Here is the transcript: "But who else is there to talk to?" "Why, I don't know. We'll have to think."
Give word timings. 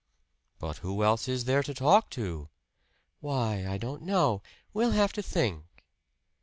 "But 0.57 0.77
who 0.77 1.03
else 1.03 1.27
is 1.27 1.45
there 1.45 1.61
to 1.61 1.75
talk 1.75 2.09
to?" 2.09 2.49
"Why, 3.19 3.67
I 3.67 3.77
don't 3.77 4.01
know. 4.01 4.41
We'll 4.73 4.93
have 4.93 5.13
to 5.13 5.21
think." 5.21 5.65